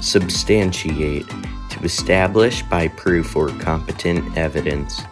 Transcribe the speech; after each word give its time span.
Substantiate 0.00 1.28
to 1.70 1.80
establish 1.82 2.62
by 2.62 2.86
proof 2.86 3.34
or 3.34 3.48
competent 3.58 4.38
evidence. 4.38 5.02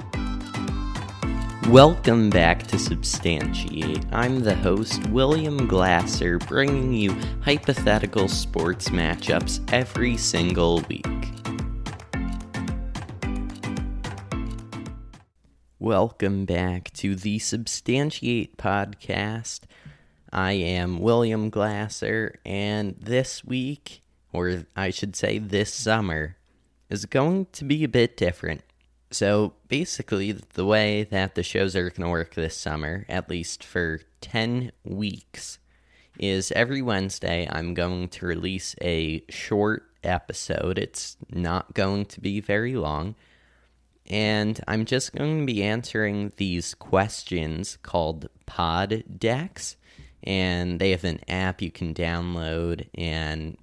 Welcome 1.69 2.31
back 2.31 2.69
to 2.69 2.79
Substantiate. 2.79 4.05
I'm 4.13 4.45
the 4.45 4.55
host, 4.55 5.05
William 5.09 5.67
Glasser, 5.67 6.39
bringing 6.39 6.93
you 6.93 7.17
hypothetical 7.43 8.29
sports 8.29 8.91
matchups 8.91 9.61
every 9.73 10.17
single 10.17 10.81
week. 10.89 11.05
Welcome 15.81 16.45
back 16.45 16.93
to 16.95 17.17
the 17.17 17.41
Substantiate 17.41 18.57
podcast. 18.57 19.63
I 20.33 20.53
am 20.53 21.01
William 21.01 21.51
Glasser, 21.51 22.39
and 22.47 22.95
this 23.01 23.45
week, 23.45 24.03
or 24.37 24.67
I 24.77 24.91
should 24.91 25.17
say 25.17 25.39
this 25.39 25.73
summer, 25.73 26.37
is 26.89 27.07
going 27.07 27.47
to 27.53 27.65
be 27.65 27.83
a 27.85 27.89
bit 27.89 28.17
different. 28.17 28.63
So 29.11 29.55
basically, 29.69 30.33
the 30.33 30.67
way 30.67 31.05
that 31.05 31.35
the 31.35 31.43
shows 31.43 31.75
are 31.77 31.91
going 31.91 32.03
to 32.03 32.09
work 32.09 32.35
this 32.35 32.57
summer, 32.57 33.07
at 33.09 33.31
least 33.31 33.65
for 33.65 34.01
10 34.21 34.73
weeks, 34.85 35.59
is 36.19 36.53
every 36.53 36.83
Wednesday 36.83 37.49
I'm 37.51 37.75
going 37.75 38.09
to 38.09 38.27
release 38.27 38.75
a 38.81 39.25
short 39.29 39.85
episode. 40.03 40.79
It's 40.79 41.17
not 41.31 41.75
going 41.75 42.07
to 42.07 42.21
be 42.21 42.41
very 42.41 42.77
long. 42.77 43.15
And 44.09 44.61
I'm 44.69 44.85
just 44.85 45.15
going 45.15 45.41
to 45.41 45.47
be 45.47 45.63
answering 45.63 46.33
these 46.37 46.75
questions 46.75 47.79
called 47.83 48.29
pod 48.47 49.03
decks. 49.19 49.77
And 50.23 50.81
they 50.81 50.91
have 50.91 51.05
an 51.05 51.21
app 51.29 51.63
you 51.63 51.71
can 51.71 51.95
download. 51.95 52.87
And 52.95 53.57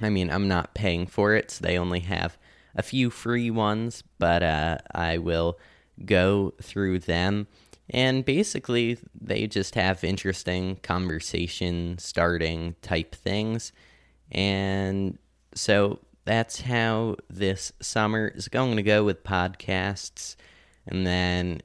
I 0.00 0.10
mean, 0.10 0.30
I'm 0.30 0.48
not 0.48 0.74
paying 0.74 1.06
for 1.06 1.34
it, 1.34 1.50
so 1.50 1.64
they 1.64 1.78
only 1.78 2.00
have 2.00 2.38
a 2.74 2.82
few 2.82 3.10
free 3.10 3.50
ones, 3.50 4.02
but 4.18 4.42
uh, 4.42 4.78
I 4.94 5.18
will 5.18 5.58
go 6.04 6.54
through 6.62 7.00
them. 7.00 7.46
And 7.90 8.24
basically, 8.24 8.98
they 9.18 9.46
just 9.46 9.74
have 9.74 10.04
interesting 10.04 10.76
conversation 10.76 11.96
starting 11.98 12.76
type 12.82 13.14
things. 13.14 13.72
And 14.30 15.18
so 15.54 16.00
that's 16.24 16.60
how 16.60 17.16
this 17.30 17.72
summer 17.80 18.28
is 18.28 18.48
going 18.48 18.76
to 18.76 18.82
go 18.82 19.04
with 19.04 19.24
podcasts. 19.24 20.36
And 20.86 21.06
then 21.06 21.62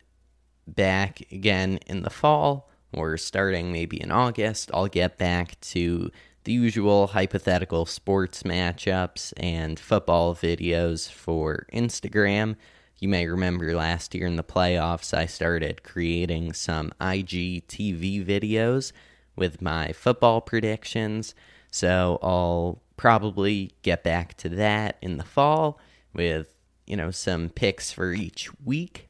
back 0.66 1.22
again 1.32 1.80
in 1.88 2.04
the 2.04 2.10
fall, 2.10 2.70
or 2.94 3.18
starting 3.18 3.72
maybe 3.72 4.02
in 4.02 4.12
August, 4.12 4.72
I'll 4.74 4.88
get 4.88 5.18
back 5.18 5.60
to 5.62 6.10
the 6.44 6.52
usual 6.52 7.08
hypothetical 7.08 7.86
sports 7.86 8.44
matchups 8.44 9.34
and 9.38 9.80
football 9.80 10.36
videos 10.36 11.10
for 11.10 11.66
Instagram. 11.74 12.56
You 13.00 13.08
may 13.08 13.28
remember 13.28 13.74
last 13.76 14.14
year 14.14 14.28
in 14.28 14.36
the 14.36 14.44
playoffs, 14.44 15.14
I 15.14 15.26
started 15.26 15.84
creating 15.84 16.54
some 16.54 16.92
IGTV 17.00 18.26
videos 18.26 18.92
with 19.36 19.62
my 19.62 19.94
football 19.94 20.42
predictions. 20.42 21.34
So 21.72 22.20
I'll 22.22 22.82
probably 22.98 23.72
get 23.82 24.04
back 24.04 24.36
to 24.38 24.50
that 24.50 24.98
in 25.02 25.18
the 25.18 25.24
fall 25.24 25.80
with, 26.14 26.56
you 26.86 26.96
know, 26.96 27.12
some 27.12 27.50
picks 27.50 27.92
for 27.92 28.12
each 28.12 28.50
week. 28.64 29.10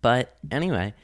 But 0.00 0.36
anyway, 0.50 0.94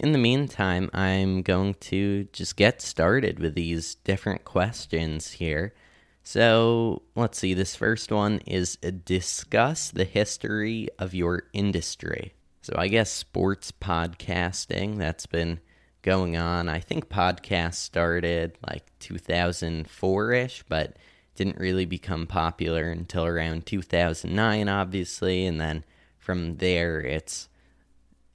in 0.00 0.12
the 0.12 0.18
meantime, 0.18 0.88
I'm 0.94 1.42
going 1.42 1.74
to 1.74 2.24
just 2.32 2.56
get 2.56 2.80
started 2.80 3.38
with 3.38 3.54
these 3.54 3.96
different 3.96 4.44
questions 4.44 5.32
here. 5.32 5.74
So 6.22 7.02
let's 7.14 7.38
see, 7.38 7.52
this 7.52 7.76
first 7.76 8.10
one 8.10 8.38
is 8.46 8.76
discuss 8.76 9.90
the 9.90 10.04
history 10.04 10.88
of 10.98 11.12
your 11.12 11.42
industry. 11.52 12.32
So 12.62 12.74
I 12.78 12.88
guess 12.88 13.12
sports 13.12 13.72
podcasting, 13.72 14.96
that's 14.96 15.26
been 15.26 15.60
going 16.00 16.34
on. 16.34 16.70
I 16.70 16.80
think 16.80 17.10
podcasts 17.10 17.74
started 17.74 18.56
like 18.66 18.84
2004 19.00 20.32
ish, 20.32 20.64
but 20.66 20.96
didn't 21.34 21.58
really 21.58 21.84
become 21.84 22.26
popular 22.26 22.90
until 22.90 23.26
around 23.26 23.66
2009, 23.66 24.66
obviously. 24.66 25.44
And 25.44 25.60
then 25.60 25.84
from 26.18 26.56
there, 26.56 27.00
it's 27.00 27.49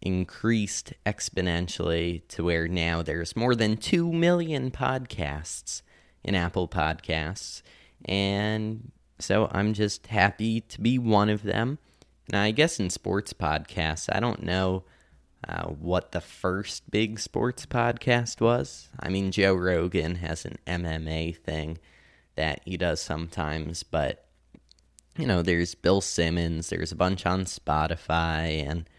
increased 0.02 0.94
exponentially 1.06 2.28
to 2.28 2.44
where 2.44 2.68
now 2.68 3.02
there's 3.02 3.36
more 3.36 3.56
than 3.56 3.78
2 3.78 4.12
million 4.12 4.72
podcasts 4.72 5.82
in 6.24 6.36
Apple 6.36 6.68
Podcasts. 6.68 7.62
And 8.06 8.92
so 9.20 9.50
I'm 9.52 9.74
just 9.74 10.08
happy 10.08 10.62
to 10.62 10.82
be 10.82 11.00
one 11.00 11.30
of 11.30 11.44
them. 11.44 11.80
Now, 12.32 12.42
I 12.42 12.52
guess 12.52 12.80
in 12.80 12.90
sports 12.90 13.34
podcasts, 13.34 14.10
I 14.12 14.20
don't 14.20 14.44
know 14.44 14.84
uh, 15.48 15.66
what 15.66 16.12
the 16.12 16.22
first 16.22 16.90
big 16.90 17.20
sports 17.20 17.66
podcast 17.66 18.42
was. 18.42 18.90
I 19.00 19.10
mean, 19.10 19.32
Joe 19.32 19.54
Rogan 19.54 20.16
has 20.16 20.46
an 20.46 20.58
MMA 20.66 21.38
thing 21.38 21.78
that 22.36 22.62
he 22.66 22.78
does 22.78 23.00
sometimes, 23.00 23.84
but 23.84 24.26
you 25.18 25.28
know, 25.28 25.42
there's 25.42 25.76
Bill 25.76 26.02
Simmons, 26.02 26.70
there's 26.70 26.92
a 26.92 26.96
bunch 26.96 27.26
on 27.26 27.46
Spotify, 27.46 28.68
and 28.68 28.90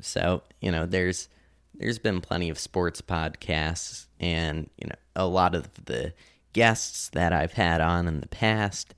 so, 0.00 0.42
you 0.60 0.70
know, 0.70 0.86
there's 0.86 1.28
there's 1.74 1.98
been 1.98 2.20
plenty 2.20 2.48
of 2.50 2.58
sports 2.58 3.00
podcasts 3.00 4.06
and, 4.20 4.70
you 4.76 4.86
know, 4.86 4.94
a 5.16 5.26
lot 5.26 5.54
of 5.54 5.68
the 5.86 6.12
guests 6.52 7.08
that 7.10 7.32
I've 7.32 7.54
had 7.54 7.80
on 7.80 8.06
in 8.06 8.20
the 8.20 8.28
past, 8.28 8.94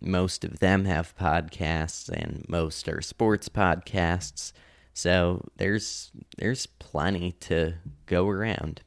most 0.00 0.42
of 0.42 0.58
them 0.58 0.86
have 0.86 1.16
podcasts 1.16 2.08
and 2.08 2.46
most 2.48 2.88
are 2.88 3.02
sports 3.02 3.48
podcasts. 3.48 4.52
So, 4.94 5.42
there's 5.56 6.12
there's 6.38 6.66
plenty 6.66 7.32
to 7.32 7.74
go 8.06 8.28
around. 8.28 8.82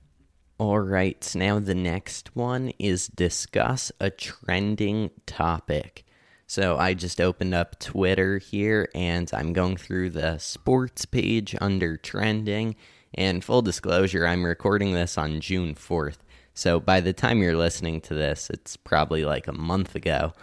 All 0.59 0.80
right, 0.80 1.24
so 1.24 1.38
now 1.38 1.59
the 1.59 1.75
next 1.75 2.36
one 2.36 2.72
is 2.80 3.07
discuss 3.07 3.91
a 4.00 4.09
trending 4.09 5.12
topic. 5.28 6.03
So 6.47 6.78
I 6.78 6.94
just 6.94 7.19
opened 7.19 7.53
up 7.53 7.78
Twitter 7.78 8.38
here 8.38 8.90
and 8.96 9.30
I'm 9.34 9.52
going 9.52 9.75
through 9.75 10.12
the 10.12 10.38
sports 10.38 11.06
page 11.06 11.56
under 11.59 11.97
trending. 11.97 12.75
And 13.13 13.44
full 13.44 13.62
disclosure, 13.62 14.25
I'm 14.25 14.46
recording 14.46 14.94
this 14.94 15.18
on 15.18 15.41
June 15.41 15.75
4th. 15.75 16.18
So 16.53 16.80
by 16.80 17.02
the 17.02 17.13
time 17.13 17.41
you're 17.41 17.57
listening 17.57 18.00
to 18.02 18.13
this, 18.13 18.50
it's 18.50 18.78
probably 18.78 19.25
like 19.25 19.47
a 19.47 19.53
month 19.53 19.94
ago. 19.94 20.34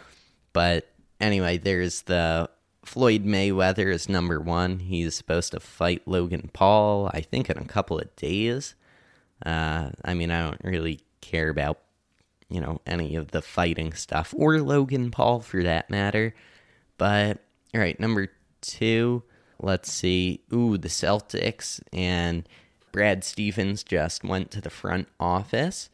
But 0.53 0.91
anyway, 1.21 1.57
there's 1.57 2.03
the 2.03 2.51
Floyd 2.85 3.25
Mayweather 3.25 3.93
is 3.93 4.09
number 4.09 4.39
one. 4.39 4.81
He's 4.81 5.15
supposed 5.15 5.53
to 5.53 5.61
fight 5.61 6.03
Logan 6.07 6.51
Paul, 6.53 7.11
I 7.15 7.23
think, 7.23 7.49
in 7.49 7.57
a 7.57 7.65
couple 7.65 7.99
of 7.99 8.15
days. 8.15 8.75
Uh, 9.45 9.91
I 10.05 10.13
mean, 10.15 10.31
I 10.31 10.43
don't 10.43 10.61
really 10.63 11.01
care 11.23 11.49
about 11.49 11.81
you 12.49 12.61
know, 12.61 12.81
any 12.87 13.17
of 13.17 13.31
the 13.31 13.43
fighting 13.43 13.93
stuff, 13.93 14.35
or 14.37 14.61
Logan 14.61 15.11
Paul 15.11 15.41
for 15.41 15.63
that 15.63 15.91
matter. 15.91 16.35
But, 16.99 17.39
all 17.75 17.81
right, 17.81 17.99
number 17.99 18.29
two, 18.61 19.23
let's 19.61 19.91
see. 19.91 20.41
Ooh, 20.53 20.79
the 20.79 20.89
Celtics 20.89 21.81
and 21.93 22.49
Brad 22.93 23.25
Stevens 23.25 23.83
just 23.83 24.23
went 24.23 24.51
to 24.53 24.61
the 24.61 24.71
front 24.71 25.09
office 25.19 25.91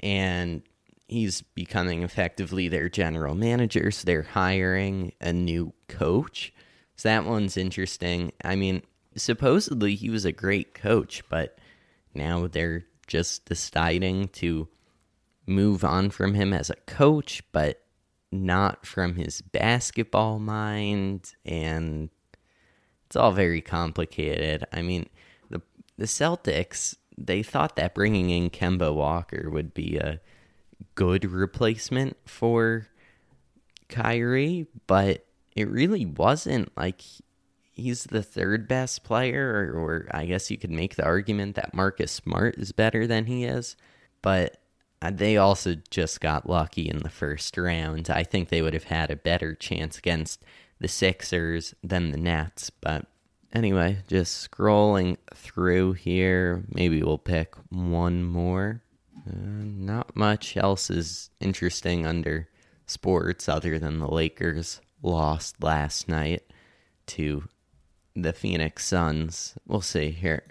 and 0.00 0.62
he's 1.08 1.40
becoming 1.40 2.02
effectively 2.02 2.68
their 2.68 2.88
general 2.88 3.34
manager. 3.34 3.90
So 3.90 4.04
they're 4.04 4.22
hiring 4.22 5.12
a 5.20 5.32
new 5.32 5.72
coach. 5.88 6.52
So 6.96 7.08
that 7.08 7.24
one's 7.24 7.56
interesting. 7.56 8.32
I 8.44 8.56
mean, 8.56 8.82
supposedly 9.16 9.94
he 9.94 10.10
was 10.10 10.24
a 10.24 10.32
great 10.32 10.74
coach, 10.74 11.22
but 11.30 11.58
now 12.14 12.46
they're 12.46 12.84
just 13.06 13.46
deciding 13.46 14.28
to 14.28 14.68
move 15.46 15.84
on 15.84 16.10
from 16.10 16.34
him 16.34 16.52
as 16.52 16.70
a 16.70 16.76
coach, 16.86 17.42
but 17.52 17.82
not 18.32 18.84
from 18.84 19.14
his 19.14 19.40
basketball 19.40 20.38
mind. 20.38 21.34
And 21.44 22.10
it's 23.06 23.16
all 23.16 23.32
very 23.32 23.60
complicated. 23.60 24.64
I 24.72 24.82
mean, 24.82 25.08
the, 25.48 25.62
the 25.96 26.06
Celtics, 26.06 26.96
they 27.16 27.42
thought 27.42 27.76
that 27.76 27.94
bringing 27.94 28.30
in 28.30 28.50
Kemba 28.50 28.94
Walker 28.94 29.48
would 29.50 29.72
be 29.72 29.96
a 29.96 30.20
good 30.94 31.24
replacement 31.24 32.16
for 32.26 32.88
Kyrie, 33.88 34.66
but 34.86 35.24
it 35.54 35.70
really 35.70 36.04
wasn't. 36.04 36.76
Like, 36.76 37.02
he's 37.72 38.04
the 38.04 38.22
third 38.22 38.66
best 38.66 39.04
player, 39.04 39.70
or, 39.72 39.80
or, 39.80 40.08
I 40.10 40.26
guess 40.26 40.50
you 40.50 40.58
could 40.58 40.70
make 40.70 40.96
the 40.96 41.04
argument 41.04 41.54
that 41.56 41.74
Marcus 41.74 42.12
Smart 42.12 42.56
is 42.58 42.72
better 42.72 43.06
than 43.06 43.26
he 43.26 43.44
is. 43.44 43.76
But 44.22 44.58
they 45.00 45.36
also 45.36 45.76
just 45.90 46.20
got 46.20 46.48
lucky 46.48 46.88
in 46.88 46.98
the 46.98 47.10
first 47.10 47.56
round. 47.56 48.10
I 48.10 48.22
think 48.22 48.48
they 48.48 48.62
would 48.62 48.74
have 48.74 48.84
had 48.84 49.10
a 49.10 49.16
better 49.16 49.54
chance 49.54 49.98
against 49.98 50.42
the 50.80 50.88
Sixers 50.88 51.74
than 51.82 52.10
the 52.10 52.18
Nets. 52.18 52.70
But 52.70 53.06
anyway, 53.52 53.98
just 54.08 54.50
scrolling 54.50 55.16
through 55.34 55.94
here. 55.94 56.64
Maybe 56.68 57.02
we'll 57.02 57.18
pick 57.18 57.54
one 57.70 58.24
more. 58.24 58.82
Uh, 59.28 59.32
not 59.34 60.14
much 60.16 60.56
else 60.56 60.88
is 60.90 61.30
interesting 61.40 62.06
under 62.06 62.48
sports 62.86 63.48
other 63.48 63.78
than 63.78 63.98
the 63.98 64.08
Lakers 64.08 64.80
lost 65.02 65.62
last 65.62 66.08
night 66.08 66.42
to 67.06 67.48
the 68.14 68.32
Phoenix 68.32 68.86
Suns. 68.86 69.54
We'll 69.66 69.80
see 69.80 70.10
here. 70.10 70.44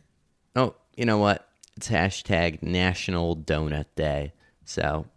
Oh, 0.56 0.76
you 0.96 1.06
know 1.06 1.18
what? 1.18 1.50
It's 1.77 1.89
hashtag 1.89 2.63
National 2.63 3.36
Donut 3.36 3.88
Day. 3.95 4.33
So 4.63 5.07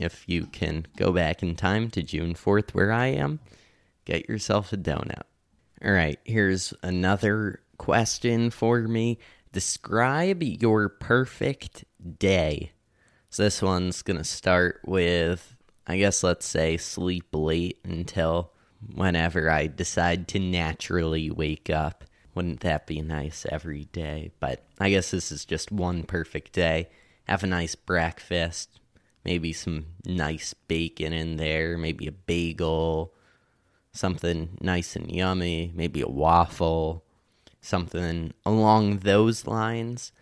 if 0.00 0.24
you 0.28 0.46
can 0.46 0.86
go 0.96 1.12
back 1.12 1.42
in 1.42 1.56
time 1.56 1.90
to 1.90 2.02
June 2.02 2.34
4th, 2.34 2.70
where 2.70 2.92
I 2.92 3.08
am, 3.08 3.40
get 4.04 4.28
yourself 4.28 4.72
a 4.72 4.76
donut. 4.76 5.22
All 5.84 5.90
right, 5.90 6.18
here's 6.24 6.72
another 6.82 7.60
question 7.78 8.50
for 8.50 8.80
me. 8.82 9.18
Describe 9.52 10.42
your 10.42 10.88
perfect 10.88 11.84
day. 12.18 12.72
So 13.30 13.42
this 13.44 13.60
one's 13.60 14.02
going 14.02 14.18
to 14.18 14.24
start 14.24 14.80
with, 14.84 15.56
I 15.86 15.98
guess, 15.98 16.22
let's 16.22 16.46
say 16.46 16.76
sleep 16.76 17.26
late 17.32 17.78
until 17.82 18.52
whenever 18.94 19.50
I 19.50 19.66
decide 19.66 20.28
to 20.28 20.38
naturally 20.38 21.30
wake 21.30 21.68
up. 21.68 22.04
Wouldn't 22.34 22.60
that 22.60 22.86
be 22.86 23.02
nice 23.02 23.46
every 23.50 23.84
day? 23.86 24.30
But 24.40 24.64
I 24.78 24.90
guess 24.90 25.10
this 25.10 25.32
is 25.32 25.44
just 25.44 25.72
one 25.72 26.04
perfect 26.04 26.52
day. 26.52 26.88
Have 27.24 27.42
a 27.42 27.48
nice 27.48 27.74
breakfast, 27.74 28.80
maybe 29.24 29.52
some 29.52 29.86
nice 30.04 30.54
bacon 30.54 31.12
in 31.12 31.36
there, 31.36 31.76
maybe 31.76 32.06
a 32.06 32.12
bagel, 32.12 33.12
something 33.92 34.56
nice 34.60 34.96
and 34.96 35.10
yummy, 35.10 35.72
maybe 35.74 36.00
a 36.00 36.08
waffle, 36.08 37.04
something 37.60 38.32
along 38.46 38.98
those 38.98 39.46
lines. 39.46 40.12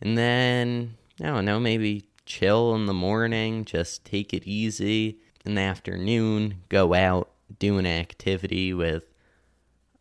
And 0.00 0.16
then, 0.18 0.96
I 1.20 1.26
don't 1.26 1.44
know, 1.44 1.60
maybe 1.60 2.04
chill 2.26 2.74
in 2.74 2.86
the 2.86 2.94
morning, 2.94 3.64
just 3.64 4.04
take 4.04 4.32
it 4.34 4.44
easy. 4.44 5.18
In 5.44 5.56
the 5.56 5.62
afternoon, 5.62 6.62
go 6.68 6.94
out, 6.94 7.30
do 7.58 7.78
an 7.78 7.86
activity 7.86 8.72
with 8.72 9.04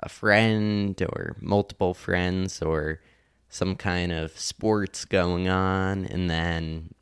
a 0.04 0.10
friend 0.10 1.02
or 1.02 1.36
multiple 1.40 1.94
friends 1.94 2.62
or 2.62 3.00
some 3.50 3.76
kind 3.76 4.12
of 4.12 4.38
sports 4.38 5.06
going 5.06 5.48
on. 5.48 6.06
And 6.06 6.30
then 6.30 6.94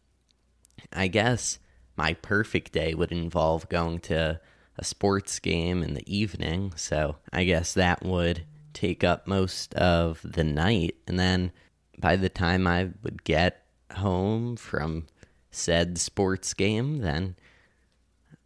I 0.93 1.07
guess 1.07 1.59
my 1.97 2.13
perfect 2.13 2.73
day 2.73 2.93
would 2.93 3.11
involve 3.11 3.69
going 3.69 3.99
to 3.99 4.39
a 4.77 4.83
sports 4.83 5.39
game 5.39 5.83
in 5.83 5.93
the 5.93 6.13
evening. 6.13 6.73
So 6.75 7.17
I 7.33 7.43
guess 7.43 7.73
that 7.73 8.03
would 8.03 8.45
take 8.73 9.03
up 9.03 9.27
most 9.27 9.73
of 9.75 10.21
the 10.23 10.43
night. 10.43 10.95
And 11.07 11.19
then 11.19 11.51
by 11.97 12.15
the 12.15 12.29
time 12.29 12.67
I 12.67 12.89
would 13.03 13.23
get 13.23 13.65
home 13.95 14.55
from 14.55 15.07
said 15.51 15.97
sports 15.97 16.53
game, 16.53 16.99
then 16.99 17.35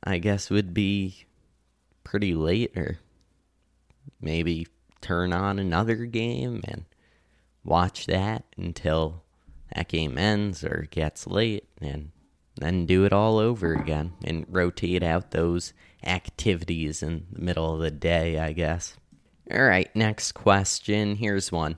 I 0.03 0.17
guess 0.17 0.49
would 0.49 0.73
be 0.73 1.25
pretty 2.03 2.33
late 2.33 2.75
or 2.77 2.99
maybe 4.19 4.67
turn 5.01 5.33
on 5.33 5.59
another 5.59 6.05
game 6.05 6.61
and 6.67 6.85
watch 7.63 8.05
that 8.05 8.43
until 8.57 9.23
that 9.73 9.87
game 9.87 10.17
ends 10.17 10.63
or 10.63 10.87
gets 10.91 11.27
late 11.27 11.67
and 11.81 12.11
then 12.57 12.85
do 12.85 13.03
it 13.03 13.13
all 13.13 13.37
over 13.37 13.73
again 13.73 14.13
and 14.23 14.45
rotate 14.49 15.03
out 15.03 15.31
those 15.31 15.73
activities 16.05 17.03
in 17.03 17.25
the 17.31 17.41
middle 17.41 17.73
of 17.73 17.81
the 17.81 17.91
day, 17.91 18.39
I 18.39 18.53
guess. 18.53 18.95
All 19.51 19.63
right, 19.63 19.93
next 19.95 20.31
question. 20.33 21.15
Here's 21.15 21.51
one. 21.51 21.77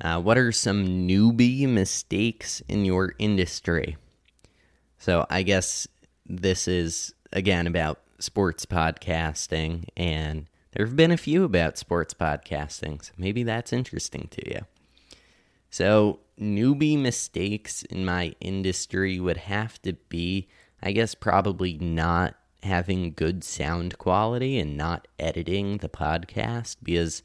Uh, 0.00 0.20
what 0.20 0.36
are 0.36 0.52
some 0.52 1.08
newbie 1.08 1.66
mistakes 1.66 2.60
in 2.68 2.84
your 2.84 3.14
industry? 3.18 3.96
So 4.98 5.26
I 5.30 5.42
guess 5.42 5.86
this 6.26 6.68
is 6.68 7.14
again 7.32 7.66
about 7.66 8.00
sports 8.18 8.66
podcasting, 8.66 9.84
and 9.96 10.46
there 10.76 10.84
have 10.84 10.94
been 10.94 11.10
a 11.10 11.16
few 11.16 11.42
about 11.42 11.78
sports 11.78 12.12
podcasting, 12.12 13.02
so 13.02 13.10
maybe 13.16 13.42
that's 13.42 13.72
interesting 13.72 14.28
to 14.30 14.46
you. 14.46 14.66
So, 15.70 16.20
newbie 16.38 17.00
mistakes 17.00 17.82
in 17.84 18.04
my 18.04 18.34
industry 18.42 19.18
would 19.18 19.38
have 19.38 19.80
to 19.82 19.94
be, 19.94 20.48
I 20.82 20.92
guess, 20.92 21.14
probably 21.14 21.78
not 21.78 22.34
having 22.62 23.14
good 23.14 23.42
sound 23.42 23.96
quality 23.96 24.58
and 24.58 24.76
not 24.76 25.08
editing 25.18 25.78
the 25.78 25.88
podcast 25.88 26.76
because 26.82 27.22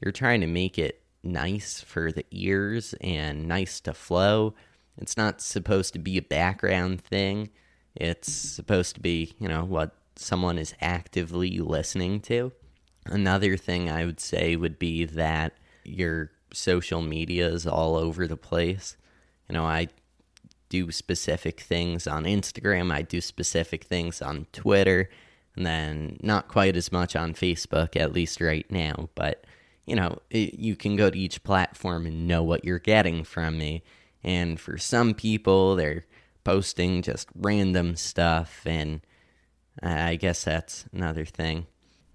you're 0.00 0.10
trying 0.10 0.40
to 0.40 0.48
make 0.48 0.76
it 0.76 1.00
nice 1.22 1.80
for 1.80 2.10
the 2.10 2.26
ears 2.32 2.96
and 3.00 3.46
nice 3.46 3.78
to 3.82 3.94
flow. 3.94 4.54
It's 4.96 5.16
not 5.16 5.40
supposed 5.40 5.92
to 5.92 6.00
be 6.00 6.18
a 6.18 6.22
background 6.22 7.00
thing. 7.00 7.50
It's 7.94 8.32
supposed 8.32 8.96
to 8.96 9.00
be, 9.00 9.36
you 9.38 9.46
know, 9.46 9.64
what 9.64 9.94
someone 10.16 10.58
is 10.58 10.74
actively 10.80 11.60
listening 11.60 12.18
to. 12.22 12.50
Another 13.10 13.56
thing 13.56 13.90
I 13.90 14.04
would 14.04 14.20
say 14.20 14.56
would 14.56 14.78
be 14.78 15.04
that 15.04 15.54
your 15.84 16.30
social 16.52 17.02
media 17.02 17.48
is 17.48 17.66
all 17.66 17.96
over 17.96 18.26
the 18.26 18.36
place. 18.36 18.96
You 19.48 19.54
know, 19.54 19.64
I 19.64 19.88
do 20.68 20.92
specific 20.92 21.60
things 21.60 22.06
on 22.06 22.24
Instagram, 22.24 22.92
I 22.92 23.02
do 23.02 23.20
specific 23.20 23.84
things 23.84 24.20
on 24.20 24.46
Twitter, 24.52 25.08
and 25.56 25.64
then 25.64 26.18
not 26.22 26.48
quite 26.48 26.76
as 26.76 26.92
much 26.92 27.16
on 27.16 27.34
Facebook, 27.34 27.96
at 27.96 28.12
least 28.12 28.40
right 28.40 28.70
now. 28.70 29.08
But, 29.14 29.44
you 29.86 29.96
know, 29.96 30.18
it, 30.30 30.54
you 30.54 30.76
can 30.76 30.96
go 30.96 31.10
to 31.10 31.18
each 31.18 31.42
platform 31.42 32.06
and 32.06 32.28
know 32.28 32.42
what 32.42 32.64
you're 32.64 32.78
getting 32.78 33.24
from 33.24 33.58
me. 33.58 33.82
And 34.22 34.60
for 34.60 34.76
some 34.76 35.14
people, 35.14 35.74
they're 35.74 36.04
posting 36.44 37.02
just 37.02 37.28
random 37.34 37.96
stuff, 37.96 38.62
and 38.66 39.00
uh, 39.82 39.88
I 39.88 40.16
guess 40.16 40.44
that's 40.44 40.84
another 40.92 41.24
thing. 41.24 41.66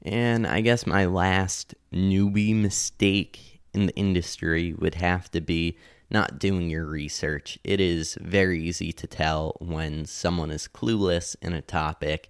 And 0.04 0.46
I 0.46 0.62
guess 0.62 0.86
my 0.86 1.06
last 1.06 1.76
newbie 1.94 2.56
mistake 2.56 3.62
in 3.74 3.88
the 3.88 3.96
industry 3.96 4.74
would 4.74 4.96
have 4.96 5.32
to 5.32 5.42
be 5.42 5.78
not 6.10 6.40
doing 6.40 6.70
your 6.70 6.86
research. 6.86 7.58
It 7.64 7.80
is 7.80 8.18
very 8.22 8.62
easy 8.62 8.92
to 8.94 9.08
tell 9.08 9.56
when 9.60 10.06
someone 10.06 10.52
is 10.52 10.68
clueless 10.68 11.36
in 11.42 11.54
a 11.54 11.62
topic, 11.62 12.30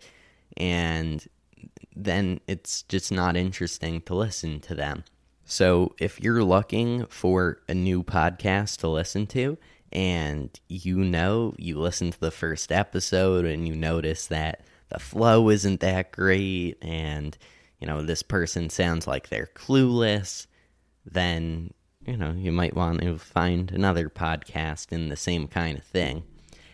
and 0.56 1.28
then 1.96 2.40
it's 2.48 2.84
just 2.84 3.12
not 3.12 3.36
interesting 3.36 4.02
to 4.02 4.16
listen 4.16 4.60
to 4.62 4.76
them. 4.76 5.04
So, 5.46 5.94
if 6.00 6.22
you're 6.22 6.44
looking 6.44 7.06
for 7.08 7.60
a 7.68 7.74
new 7.74 8.04
podcast 8.04 8.78
to 8.80 8.88
listen 8.88 9.28
to, 9.28 9.58
and 9.92 10.50
you 10.70 10.98
know 10.98 11.54
you 11.58 11.78
listen 11.78 12.12
to 12.12 12.20
the 12.20 12.32
first 12.32 12.72
episode 12.72 13.46
and 13.46 13.68
you 13.68 13.76
notice 13.76 14.28
that 14.28 14.62
the 14.90 15.00
flow 15.00 15.50
isn't 15.50 15.82
that 15.82 16.12
great 16.12 16.78
and 16.82 17.38
you 17.84 17.88
know 17.88 18.02
this 18.02 18.24
person 18.24 18.70
sounds 18.70 19.08
like 19.08 19.28
they're 19.28 19.50
clueless 19.56 20.48
then 21.04 21.74
you 22.08 22.16
know 22.16 22.32
you 22.32 22.50
might 22.50 22.78
want 22.78 23.02
to 23.02 23.18
find 23.18 23.72
another 23.72 24.08
podcast 24.08 24.94
in 24.94 25.10
the 25.10 25.18
same 25.18 25.50
kind 25.50 25.78
of 25.78 25.84
thing 25.84 26.24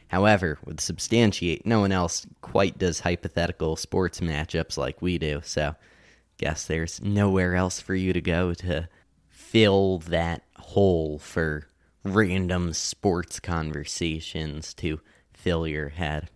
however 0.10 0.60
with 0.64 0.80
substantiate 0.80 1.66
no 1.66 1.80
one 1.80 1.92
else 1.92 2.28
quite 2.42 2.78
does 2.78 3.00
hypothetical 3.00 3.76
sports 3.76 4.20
matchups 4.20 4.78
like 4.78 5.02
we 5.02 5.18
do 5.18 5.42
so 5.44 5.74
guess 6.38 6.66
there's 6.66 7.02
nowhere 7.02 7.56
else 7.56 7.80
for 7.80 7.96
you 7.96 8.14
to 8.14 8.22
go 8.22 8.54
to 8.54 8.88
fill 9.30 9.98
that 9.98 10.44
hole 10.58 11.18
for 11.18 11.68
random 12.04 12.72
sports 12.72 13.40
conversations 13.40 14.76
to 14.76 15.00
fill 15.34 15.68
your 15.68 15.90
head 15.90 16.30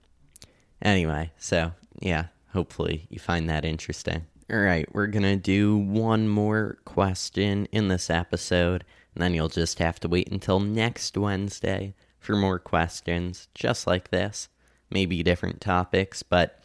Anyway, 0.83 1.31
so 1.37 1.71
yeah, 2.01 2.25
hopefully 2.51 3.07
you 3.09 3.17
find 3.17 3.49
that 3.49 3.63
interesting. 3.63 4.25
All 4.53 4.59
right, 4.59 4.87
we're 4.93 5.07
going 5.07 5.23
to 5.23 5.35
do 5.35 5.75
one 5.75 6.27
more 6.27 6.77
question 6.85 7.65
in 7.71 7.87
this 7.87 8.11
episode, 8.11 8.85
and 9.15 9.23
then 9.23 9.33
you'll 9.33 9.49
just 9.49 9.79
have 9.79 9.99
to 10.01 10.07
wait 10.07 10.31
until 10.31 10.59
next 10.59 11.17
Wednesday 11.17 11.95
for 12.19 12.35
more 12.35 12.59
questions 12.59 13.47
just 13.55 13.87
like 13.87 14.11
this. 14.11 14.49
Maybe 14.91 15.23
different 15.23 15.59
topics, 15.59 16.21
but 16.21 16.61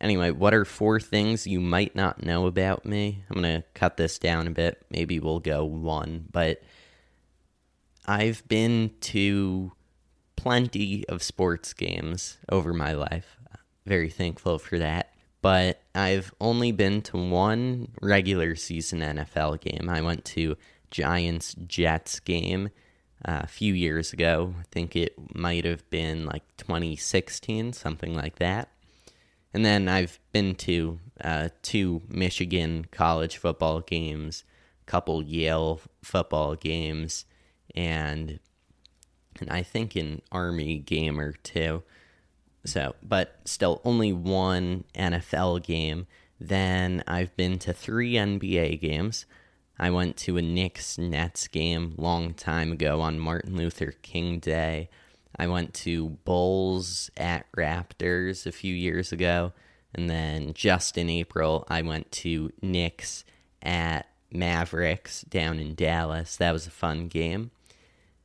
anyway, 0.00 0.30
what 0.30 0.54
are 0.54 0.64
four 0.64 1.00
things 1.00 1.44
you 1.44 1.58
might 1.58 1.96
not 1.96 2.22
know 2.22 2.46
about 2.46 2.86
me? 2.86 3.24
I'm 3.28 3.42
going 3.42 3.62
to 3.62 3.66
cut 3.74 3.96
this 3.96 4.16
down 4.20 4.46
a 4.46 4.52
bit. 4.52 4.86
Maybe 4.88 5.18
we'll 5.18 5.40
go 5.40 5.64
one, 5.64 6.26
but 6.30 6.62
I've 8.06 8.46
been 8.46 8.92
to 9.00 9.72
plenty 10.36 11.04
of 11.08 11.20
sports 11.20 11.72
games 11.72 12.38
over 12.48 12.72
my 12.72 12.92
life 12.92 13.38
very 13.86 14.08
thankful 14.08 14.58
for 14.58 14.78
that. 14.78 15.13
But 15.44 15.82
I've 15.94 16.32
only 16.40 16.72
been 16.72 17.02
to 17.02 17.18
one 17.18 17.88
regular 18.00 18.56
season 18.56 19.00
NFL 19.00 19.60
game. 19.60 19.90
I 19.90 20.00
went 20.00 20.24
to 20.24 20.56
Giants 20.90 21.54
Jets 21.66 22.18
game 22.18 22.70
uh, 23.28 23.40
a 23.42 23.46
few 23.46 23.74
years 23.74 24.14
ago. 24.14 24.54
I 24.58 24.62
think 24.72 24.96
it 24.96 25.12
might 25.34 25.66
have 25.66 25.86
been 25.90 26.24
like 26.24 26.44
2016, 26.56 27.74
something 27.74 28.14
like 28.14 28.36
that. 28.36 28.70
And 29.52 29.66
then 29.66 29.86
I've 29.86 30.18
been 30.32 30.54
to 30.54 30.98
uh, 31.22 31.50
two 31.60 32.00
Michigan 32.08 32.86
college 32.90 33.36
football 33.36 33.80
games, 33.80 34.44
a 34.80 34.90
couple 34.90 35.22
Yale 35.22 35.82
football 36.02 36.54
games, 36.54 37.26
and 37.74 38.40
and 39.38 39.50
I 39.50 39.62
think 39.62 39.94
an 39.94 40.22
Army 40.32 40.78
game 40.78 41.20
or 41.20 41.32
two. 41.32 41.82
So, 42.64 42.94
but 43.02 43.36
still 43.44 43.80
only 43.84 44.12
one 44.12 44.84
NFL 44.94 45.62
game. 45.62 46.06
Then 46.40 47.04
I've 47.06 47.34
been 47.36 47.58
to 47.60 47.72
three 47.72 48.14
NBA 48.14 48.80
games. 48.80 49.26
I 49.78 49.90
went 49.90 50.16
to 50.18 50.36
a 50.36 50.42
Knicks 50.42 50.98
Nets 50.98 51.48
game 51.48 51.94
long 51.98 52.34
time 52.34 52.72
ago 52.72 53.00
on 53.00 53.18
Martin 53.18 53.56
Luther 53.56 53.92
King 54.02 54.38
Day. 54.38 54.88
I 55.36 55.46
went 55.48 55.74
to 55.74 56.10
Bulls 56.24 57.10
at 57.16 57.50
Raptors 57.56 58.46
a 58.46 58.52
few 58.52 58.74
years 58.74 59.12
ago. 59.12 59.52
And 59.94 60.10
then 60.10 60.54
just 60.54 60.98
in 60.98 61.08
April, 61.08 61.64
I 61.68 61.82
went 61.82 62.10
to 62.12 62.52
Knicks 62.60 63.24
at 63.62 64.06
Mavericks 64.30 65.22
down 65.22 65.58
in 65.58 65.74
Dallas. 65.74 66.36
That 66.36 66.52
was 66.52 66.66
a 66.66 66.72
fun 66.72 67.08
game. 67.08 67.50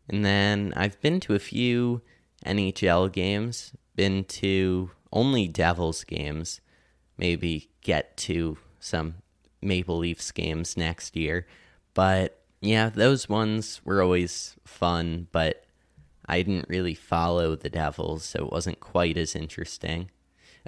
And 0.07 0.25
then 0.25 0.73
I've 0.75 0.99
been 1.01 1.19
to 1.21 1.35
a 1.35 1.39
few 1.39 2.01
NHL 2.45 3.11
games, 3.11 3.73
been 3.95 4.23
to 4.25 4.91
only 5.11 5.47
Devils 5.47 6.03
games, 6.03 6.61
maybe 7.17 7.69
get 7.81 8.15
to 8.17 8.57
some 8.79 9.15
Maple 9.61 9.97
Leafs 9.97 10.31
games 10.31 10.77
next 10.77 11.15
year. 11.15 11.45
But 11.93 12.39
yeah, 12.61 12.89
those 12.89 13.27
ones 13.29 13.81
were 13.83 14.01
always 14.01 14.55
fun, 14.65 15.27
but 15.31 15.65
I 16.25 16.41
didn't 16.41 16.69
really 16.69 16.93
follow 16.93 17.55
the 17.55 17.69
Devils, 17.69 18.23
so 18.23 18.45
it 18.45 18.51
wasn't 18.51 18.79
quite 18.79 19.17
as 19.17 19.35
interesting. 19.35 20.11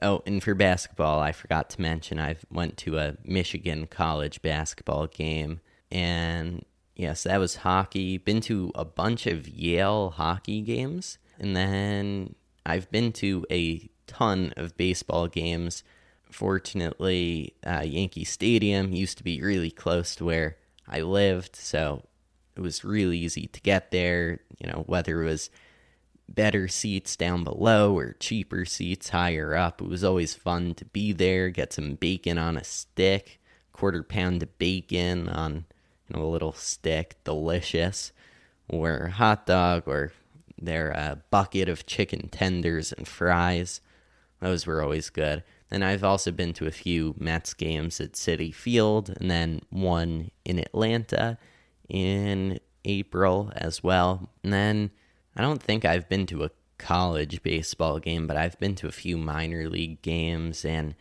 Oh, 0.02 0.24
and 0.26 0.42
for 0.42 0.56
basketball, 0.56 1.20
I 1.20 1.32
forgot 1.32 1.70
to 1.72 1.82
mention 1.82 2.20
I 2.20 2.38
went 2.52 2.78
to 2.78 2.98
a 2.98 3.18
Michigan 3.24 3.88
college 3.88 4.42
basketball 4.42 5.08
game, 5.08 5.60
and 5.92 6.66
yes, 6.96 7.24
that 7.24 7.40
was 7.40 7.58
hockey. 7.58 8.18
Been 8.18 8.42
to 8.42 8.72
a 8.74 8.86
bunch 8.86 9.28
of 9.28 9.48
Yale 9.48 10.12
hockey 10.12 10.62
games, 10.62 11.18
and 11.42 11.56
then 11.56 12.36
I've 12.66 12.90
been 12.92 13.12
to 13.14 13.46
a 13.52 13.90
ton 14.06 14.54
of 14.56 14.78
baseball 14.78 15.28
games. 15.28 15.84
Fortunately, 16.30 17.56
uh, 17.66 17.82
Yankee 17.84 18.24
Stadium 18.24 18.94
used 18.94 19.18
to 19.18 19.24
be 19.24 19.42
really 19.42 19.72
close 19.72 20.16
to 20.16 20.26
where 20.26 20.58
I 20.88 21.02
lived, 21.02 21.56
so 21.56 22.06
it 22.56 22.62
was 22.62 22.86
really 22.86 23.18
easy 23.18 23.48
to 23.48 23.62
get 23.62 23.90
there. 23.90 24.42
You 24.60 24.70
know, 24.70 24.84
whether 24.86 25.24
it 25.24 25.26
was 25.26 25.50
better 26.30 26.68
seats 26.68 27.16
down 27.16 27.44
below 27.44 27.98
or 27.98 28.14
cheaper 28.20 28.64
seats 28.64 29.10
higher 29.10 29.56
up. 29.56 29.82
It 29.82 29.88
was 29.88 30.04
always 30.04 30.36
fun 30.36 30.76
to 30.76 30.86
be 30.86 31.12
there, 31.12 31.50
get 31.50 31.74
some 31.74 31.96
bacon 31.96 32.38
on 32.38 32.56
a 32.56 32.64
stick, 32.64 33.42
quarter 33.74 34.04
pound 34.04 34.44
of 34.44 34.58
bacon 34.60 35.28
on 35.28 35.66
you 36.08 36.16
know, 36.16 36.24
a 36.24 36.30
little 36.30 36.54
stick, 36.54 37.16
delicious, 37.24 38.12
or 38.70 38.98
a 38.98 39.12
hot 39.12 39.46
dog, 39.46 39.84
or 39.88 40.14
their 40.62 40.96
uh, 40.96 41.16
bucket 41.30 41.68
of 41.68 41.86
chicken 41.86 42.30
tenders 42.30 42.92
and 42.92 43.08
fries. 43.08 43.82
Those 44.40 44.66
were 44.66 44.82
always 44.82 45.10
good. 45.10 45.44
And 45.70 45.86
I've 45.86 46.04
also 46.04 46.32
been 46.32 46.54
to 46.54 46.68
a 46.68 46.72
few 46.72 47.16
Mets 47.18 47.54
games 47.54 48.02
at 48.02 48.14
Citi 48.14 48.54
Field, 48.54 49.10
and 49.20 49.32
then 49.32 49.62
one 49.70 50.32
in 50.44 50.60
Atlanta 50.60 51.38
in 51.88 52.60
April 52.84 53.52
as 53.56 53.82
well. 53.82 54.30
And 54.44 54.52
then 54.52 54.92
I 55.36 55.42
don't 55.42 55.64
think 55.64 55.86
I've 55.86 56.10
been 56.10 56.26
to 56.28 56.44
a 56.44 56.52
college 56.78 57.42
baseball 57.44 58.00
game, 58.00 58.28
but 58.28 58.36
I've 58.36 58.60
been 58.60 58.76
to 58.76 58.88
a 58.88 58.92
few 58.92 59.18
minor 59.18 59.70
league 59.70 60.02
games 60.02 60.66
and 60.66 60.96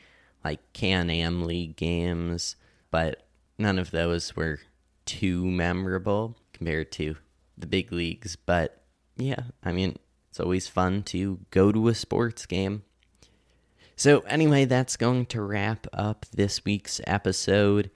like 0.44 0.60
Can 0.72 1.10
Am 1.10 1.44
League 1.44 1.76
games, 1.76 2.56
but 2.90 3.26
none 3.58 3.78
of 3.78 3.90
those 3.90 4.36
were 4.36 4.60
too 5.04 5.44
memorable 5.44 6.36
compared 6.52 6.92
to 6.92 7.16
the 7.58 7.66
big 7.66 7.92
leagues. 7.92 8.36
But 8.36 8.79
yeah, 9.20 9.44
I 9.62 9.72
mean, 9.72 9.96
it's 10.30 10.40
always 10.40 10.68
fun 10.68 11.02
to 11.04 11.40
go 11.50 11.72
to 11.72 11.88
a 11.88 11.94
sports 11.94 12.46
game. 12.46 12.82
So 13.96 14.20
anyway, 14.20 14.64
that's 14.64 14.96
going 14.96 15.26
to 15.26 15.42
wrap 15.42 15.86
up 15.92 16.24
this 16.32 16.64
week's 16.64 17.00
episode 17.06 17.90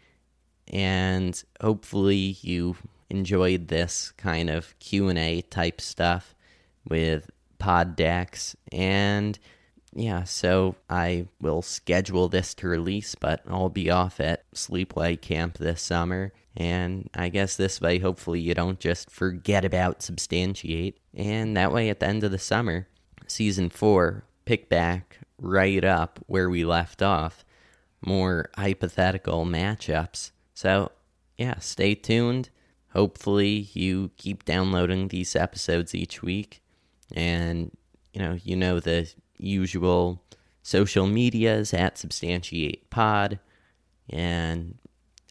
and 0.68 1.42
hopefully 1.60 2.36
you 2.40 2.76
enjoyed 3.08 3.68
this 3.68 4.12
kind 4.16 4.50
of 4.50 4.78
Q&A 4.80 5.42
type 5.42 5.80
stuff 5.80 6.34
with 6.86 7.30
pod 7.58 7.96
decks 7.96 8.56
and 8.72 9.38
yeah, 9.94 10.24
so 10.24 10.74
I 10.90 11.28
will 11.40 11.62
schedule 11.62 12.28
this 12.28 12.52
to 12.54 12.68
release, 12.68 13.14
but 13.14 13.42
I'll 13.48 13.68
be 13.68 13.90
off 13.90 14.18
at 14.18 14.50
Sleepaway 14.52 15.20
Camp 15.20 15.58
this 15.58 15.80
summer. 15.80 16.32
And 16.56 17.10
I 17.14 17.30
guess 17.30 17.56
this 17.56 17.80
way, 17.80 17.98
hopefully, 17.98 18.40
you 18.40 18.54
don't 18.54 18.78
just 18.78 19.10
forget 19.10 19.64
about 19.64 20.02
Substantiate. 20.02 20.98
And 21.12 21.56
that 21.56 21.72
way, 21.72 21.88
at 21.90 22.00
the 22.00 22.06
end 22.06 22.22
of 22.22 22.30
the 22.30 22.38
summer, 22.38 22.86
season 23.26 23.70
four, 23.70 24.24
pick 24.44 24.68
back 24.68 25.18
right 25.38 25.84
up 25.84 26.20
where 26.26 26.48
we 26.48 26.64
left 26.64 27.02
off. 27.02 27.44
More 28.06 28.50
hypothetical 28.56 29.44
matchups. 29.44 30.30
So, 30.52 30.92
yeah, 31.36 31.58
stay 31.58 31.94
tuned. 31.94 32.50
Hopefully, 32.92 33.68
you 33.72 34.12
keep 34.16 34.44
downloading 34.44 35.08
these 35.08 35.34
episodes 35.34 35.94
each 35.94 36.22
week. 36.22 36.62
And, 37.12 37.76
you 38.12 38.20
know, 38.20 38.38
you 38.44 38.54
know 38.54 38.78
the 38.78 39.12
usual 39.38 40.22
social 40.62 41.08
medias 41.08 41.74
at 41.74 41.98
Substantiate 41.98 42.88
Pod. 42.90 43.40
And 44.08 44.78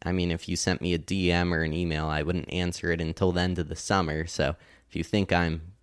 I 0.04 0.12
mean, 0.12 0.32
if 0.32 0.50
you 0.50 0.56
sent 0.56 0.82
me 0.82 0.94
a 0.94 1.00
DM 1.00 1.52
or 1.52 1.64
an 1.64 1.74
email, 1.74 2.08
I 2.08 2.24
wouldn't 2.24 2.52
answer 2.52 2.92
it 2.92 3.02
until 3.02 3.32
the 3.32 3.42
end 3.42 3.60
of 3.60 3.70
the 3.70 3.76
summer. 3.76 4.28
So 4.28 4.56
if 4.90 4.96
you 4.96 5.04
think 5.04 5.32
I'm 5.32 5.74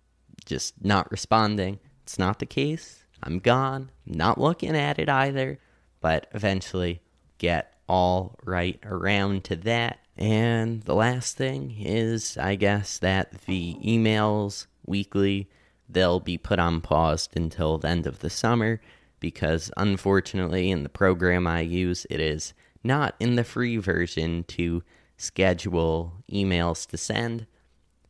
just 0.45 0.83
not 0.83 1.11
responding, 1.11 1.79
it's 2.03 2.19
not 2.19 2.39
the 2.39 2.45
case. 2.45 3.03
I'm 3.23 3.39
gone, 3.39 3.91
not 4.05 4.39
looking 4.39 4.75
at 4.75 4.99
it 4.99 5.09
either, 5.09 5.59
but 5.99 6.27
eventually 6.33 7.01
get 7.37 7.73
all 7.87 8.35
right 8.43 8.79
around 8.83 9.43
to 9.45 9.55
that. 9.57 9.99
And 10.17 10.83
the 10.83 10.95
last 10.95 11.37
thing 11.37 11.75
is, 11.79 12.37
I 12.37 12.55
guess, 12.55 12.97
that 12.99 13.41
the 13.45 13.75
emails 13.83 14.67
weekly, 14.85 15.49
they'll 15.89 16.19
be 16.19 16.37
put 16.37 16.59
on 16.59 16.81
pause 16.81 17.29
until 17.35 17.77
the 17.77 17.87
end 17.87 18.07
of 18.07 18.19
the 18.19 18.29
summer 18.29 18.81
because 19.21 19.71
unfortunately, 19.77 20.69
in 20.71 20.83
the 20.83 20.89
program 20.89 21.47
I 21.47 21.61
use, 21.61 22.05
it 22.09 22.19
is 22.19 22.53
not 22.83 23.15
in 23.19 23.35
the 23.35 23.43
free 23.43 23.77
version 23.77 24.43
to 24.45 24.83
schedule 25.17 26.13
emails 26.31 26.87
to 26.87 26.97
send. 26.97 27.45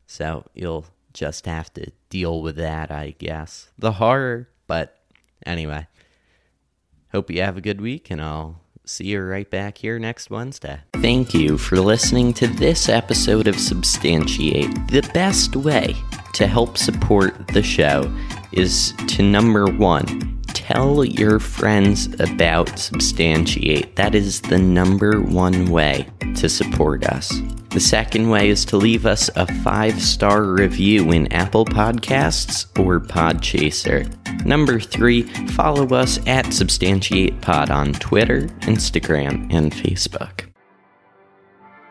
So 0.07 0.45
you'll 0.53 0.85
just 1.13 1.45
have 1.45 1.73
to 1.73 1.91
deal 2.09 2.41
with 2.41 2.55
that, 2.55 2.91
I 2.91 3.15
guess. 3.17 3.69
The 3.77 3.93
horror, 3.93 4.49
but 4.67 4.97
anyway. 5.45 5.87
Hope 7.11 7.29
you 7.29 7.41
have 7.41 7.57
a 7.57 7.61
good 7.61 7.81
week, 7.81 8.09
and 8.09 8.21
I'll 8.21 8.61
see 8.85 9.07
you 9.07 9.21
right 9.21 9.49
back 9.49 9.79
here 9.79 9.99
next 9.99 10.29
Wednesday. 10.29 10.79
Thank 10.93 11.33
you 11.33 11.57
for 11.57 11.77
listening 11.77 12.33
to 12.35 12.47
this 12.47 12.87
episode 12.87 13.47
of 13.47 13.59
Substantiate. 13.59 14.73
The 14.87 15.09
best 15.13 15.55
way 15.57 15.95
to 16.33 16.47
help 16.47 16.77
support 16.77 17.49
the 17.49 17.63
show 17.63 18.13
is 18.53 18.93
to 19.09 19.23
number 19.23 19.65
one, 19.65 20.30
tell 20.71 21.03
your 21.03 21.39
friends 21.39 22.07
about 22.19 22.79
Substantiate. 22.79 23.95
That 23.97 24.15
is 24.15 24.41
the 24.41 24.57
number 24.57 25.19
one 25.19 25.69
way 25.69 26.07
to 26.35 26.47
support 26.47 27.03
us. 27.05 27.41
The 27.71 27.79
second 27.79 28.29
way 28.29 28.49
is 28.49 28.63
to 28.65 28.77
leave 28.77 29.05
us 29.05 29.29
a 29.35 29.51
five 29.63 30.01
star 30.01 30.43
review 30.43 31.11
in 31.11 31.31
Apple 31.33 31.65
Podcasts 31.65 32.67
or 32.79 32.99
Podchaser. 32.99 34.05
Number 34.45 34.79
three, 34.79 35.23
follow 35.49 35.87
us 35.95 36.17
at 36.27 36.45
SubstantiatePod 36.45 37.69
on 37.69 37.93
Twitter, 37.93 38.43
Instagram, 38.61 39.53
and 39.53 39.73
Facebook. 39.73 40.45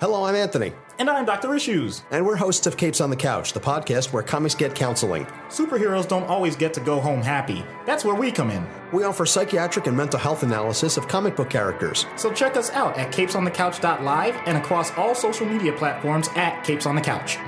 Hello, 0.00 0.24
I'm 0.24 0.34
Anthony. 0.34 0.72
And 1.00 1.08
I'm 1.08 1.24
Dr. 1.24 1.54
Issues. 1.54 2.02
And 2.10 2.26
we're 2.26 2.36
hosts 2.36 2.66
of 2.66 2.76
Capes 2.76 3.00
on 3.00 3.08
the 3.08 3.16
Couch, 3.16 3.54
the 3.54 3.60
podcast 3.60 4.12
where 4.12 4.22
comics 4.22 4.54
get 4.54 4.74
counseling. 4.74 5.24
Superheroes 5.48 6.06
don't 6.06 6.24
always 6.24 6.56
get 6.56 6.74
to 6.74 6.80
go 6.80 7.00
home 7.00 7.22
happy. 7.22 7.64
That's 7.86 8.04
where 8.04 8.14
we 8.14 8.30
come 8.30 8.50
in. 8.50 8.66
We 8.92 9.04
offer 9.04 9.24
psychiatric 9.24 9.86
and 9.86 9.96
mental 9.96 10.20
health 10.20 10.42
analysis 10.42 10.98
of 10.98 11.08
comic 11.08 11.36
book 11.36 11.48
characters. 11.48 12.04
So 12.16 12.30
check 12.30 12.54
us 12.54 12.68
out 12.72 12.98
at 12.98 13.14
capesonthecouch.live 13.14 14.42
and 14.44 14.58
across 14.58 14.92
all 14.98 15.14
social 15.14 15.46
media 15.46 15.72
platforms 15.72 16.28
at 16.36 16.64
Capes 16.64 16.84
on 16.84 16.96
the 16.96 17.00
Couch. 17.00 17.38